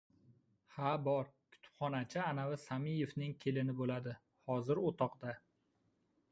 [0.77, 1.27] —Ha, bor.
[1.55, 4.17] Kutubxonachi anavi Samiyevning kelini bo‘ladi.
[4.51, 5.39] Hozir o‘toqda.